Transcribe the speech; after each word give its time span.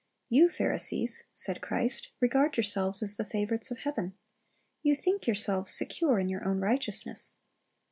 You, 0.29 0.49
Pharisees, 0.49 1.25
said 1.31 1.61
Christ, 1.61 2.09
regard 2.19 2.57
yourselves 2.57 3.03
as 3.03 3.17
the 3.17 3.23
favorites 3.23 3.69
of 3.69 3.77
heaven. 3.77 4.17
You 4.81 4.95
think 4.95 5.27
yourselves 5.27 5.69
secure 5.69 6.17
in 6.17 6.27
your 6.27 6.43
own 6.43 6.57
righteousness. 6.59 7.35